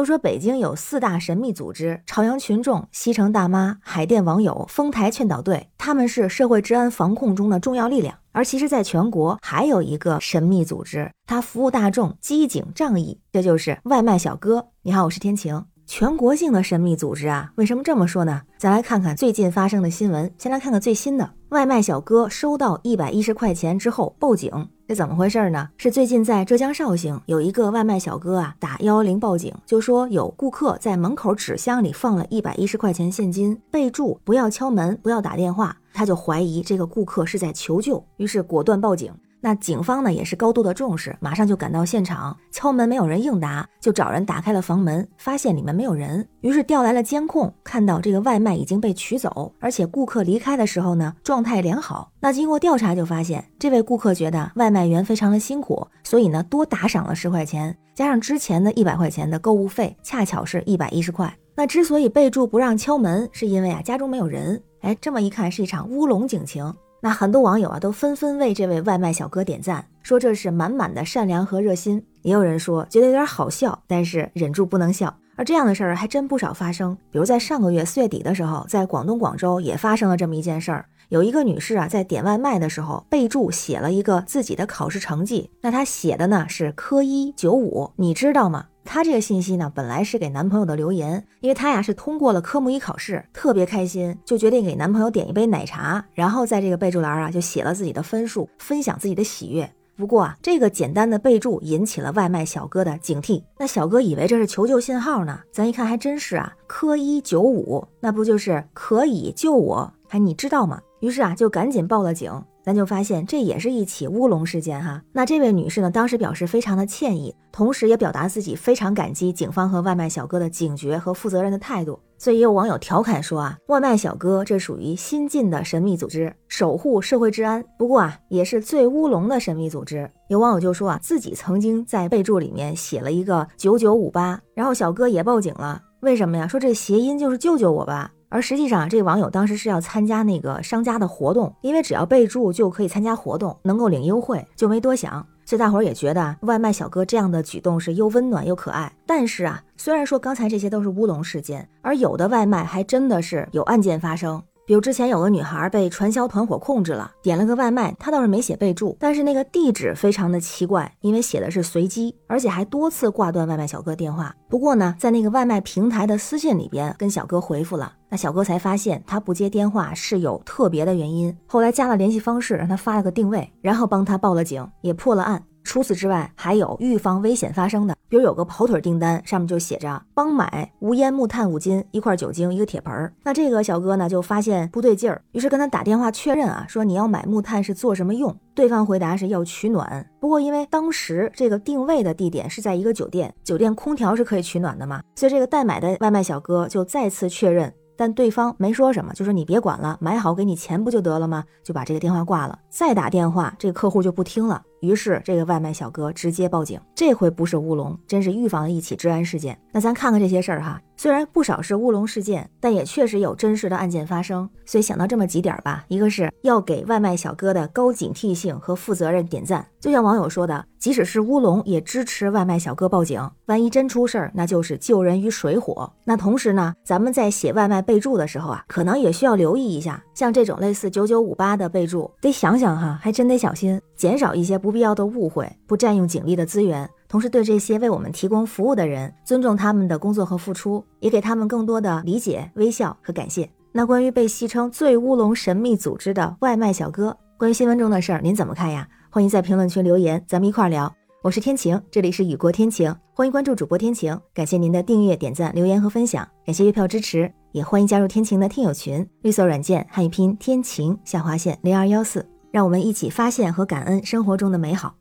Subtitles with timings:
[0.00, 8.16] 都说北京有四大神秘组织：朝阳群众、西城大妈、海淀网友、丰台劝导队，他们是社会治安防控中的重要力量。
[8.32, 14.68] 而其实，在全国还有一个神秘组织，它服务大众，机警仗义，这就是外卖小哥。
[14.80, 15.66] 你好，我是天晴。
[15.86, 18.40] 全国性的神秘组织啊，为什么这么说呢？
[18.56, 20.32] 咱来看看最近发生的新闻。
[20.38, 24.68] 先来看看最新的，外卖小哥收到一百一十块钱之后报警。
[24.86, 25.68] 这怎么回事呢？
[25.76, 35.76] 是最近在浙江绍兴有一个外卖小哥啊，打幺幺零报警，就说有顾客在门口纸箱里放了一百一十块钱现金，备注不要敲门，不要打电话。
[35.92, 39.12] 他就怀疑这个顾客是在求救，于是果断报警。
[39.40, 52.10] 那警方呢也是高度的重视，马上就赶到现场，敲门没有人应答，就找人打开了房门，发现里面没有人，于是调来了监控，看到这个外卖已经被取走，而且顾客离开的时候呢状态良好。
[52.20, 61.34] 那经过调查就发现，这位顾客觉得外卖员非常的辛苦，所以呢多打赏了十块钱，加上之前的一百块钱的购物费，恰巧是一百一十块。
[61.54, 64.62] 那之所以备注不让敲门，是因为啊家中没有人。
[64.82, 66.74] 哎，这么一看是一场乌龙警情。
[67.02, 72.04] 那很多网友啊都纷纷为这位外卖小哥点赞，说这是满满的善良和热心。
[72.22, 75.14] 也有人说觉得有点好笑，但是忍住不能笑。
[75.36, 80.84] 而这样的事儿还真不少发生，比如在上个月四月底的时候，在广东广州也发生了这么一件事儿。
[81.10, 88.66] 有一个女士啊在点外卖的时候，备注写了一个自己的考试成绩，那她写的呢是科一九五，你知道吗？
[88.84, 99.68] 她这个信息呢，本来是给男朋友的留言，因为她呀是通过了科目一考试，特别开心，就决定给男朋友点一杯奶茶，然后在这个备注栏啊就写了自己的分数，分享自己的喜悦。
[99.96, 109.92] 不过啊，这个简单的备注引起了外卖小哥的警惕，那小哥以为这是求救信号呢，咱一看还真是啊，科一九五，那不就是可以救我？
[110.08, 110.80] 还你知道吗？
[111.00, 112.32] 于是啊，就赶紧报了警。
[112.62, 115.02] 咱就发现这也是一起乌龙事件哈。
[115.12, 121.98] 那这位女士呢，当时表示非常的歉意，同时也表达自己非常感激警方和外卖小哥的警觉和负责任的态度。
[122.18, 127.64] 所以也有网友调侃说啊，外卖小哥这属于新进的神秘组织，守护社会治安。
[127.78, 130.08] 不过啊，也是最乌龙的神秘组织。
[130.28, 135.80] 有网友就说啊，自己曾经在备注里面写了一个九九五八，然后小哥也报警了。
[136.00, 136.46] 为什么呀？
[136.46, 138.12] 说这谐音就是救救我吧。
[138.30, 145.26] 而实际上，这个网友当时是要参加那个商家的活动，因为只要备注就可以参加活动，能够领优惠，就没多想。
[145.44, 148.92] 所以大伙儿也觉得啊外卖小哥这样的举动是又温暖又可爱。
[149.04, 154.40] 但是啊，虽然说刚才这些都是乌龙事件，而有的外卖还真的是有案件发生。
[154.70, 164.32] 比如之前有个女孩被传销团伙控制了，点了个外卖，她倒是没写备注，但是那个地址非常的奇怪，因为写的是随机，而且还多次挂断外卖小哥电话。
[164.48, 171.36] 不过呢，在那个外卖平台的私信里边跟小哥回复了，那小哥才发现他不接电话是有特别的原因。
[171.48, 175.42] 后来加了联系方式，让他发了个定位，然后帮他报了警，也破了案。
[175.70, 183.12] 除此之外，还有预防危险发生的，比如有个跑腿订单，上面就写着帮买无烟木炭五斤，一块酒精，一个铁盆儿。
[183.22, 188.36] 那这个小哥呢，就发现不对劲儿，于是跟他打电话确认啊，说你要买木炭是做什么用？
[188.52, 190.04] 对方回答是要取暖。
[190.18, 197.72] 不过因为当时这个定位的地点是在一个酒店，酒店空调是可以取暖的嘛，所以这个代买的外卖小哥就再次确认。
[198.00, 201.44] 但对方没说什么，就说你别管了，买好给你钱不就得了吗？
[201.62, 202.58] 就把这个电话挂了。
[202.70, 204.62] 再打电话，这个客户就不听了。
[204.80, 206.80] 于是这个外卖小哥直接报警。
[206.94, 209.60] 这回不是乌龙，真是预防了一起治安事件。
[209.70, 214.46] 那咱看看这些事儿哈，虽然不少是乌龙事件，但也确实有真实的案件发生。
[214.66, 219.66] 所以想到这么几点吧，一个是要给外卖小哥的高警惕性和负责任点赞。
[219.80, 223.18] 就像网友说的，即使是乌龙，也支持外卖小哥报警。
[223.46, 225.90] 万一真出事儿，那就是救人于水火。
[226.04, 236.86] 那同时呢，咱们在写外卖备注的时候啊，可能也需要留意一下，像这种类似九九五八的备注，得想想哈，还真得小心，减少一些不必要的误会，不占用警力的资源。
[237.10, 243.50] 同时，对这些为我们提供服务的人，尊重他们的工作和付出，也给他们更多的理解、微笑和感谢。
[243.72, 248.86] 那关于被戏称最乌龙神秘组织的外卖小哥，关于新闻中的事儿，您怎么看呀？
[249.10, 250.94] 欢迎在评论区留言，咱们一块儿聊。
[251.22, 254.16] 我是天晴，这里是雨过天晴，欢迎关注主播天晴。
[254.32, 264.94] 感谢您的订阅、点赞、留言和分享，感谢月票支持，也欢迎加入天晴的听友群，绿色软件汉语拼天晴下划线零二幺四，让我们一起发现和感恩生活中的美好。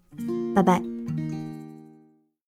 [0.56, 0.89] 拜拜。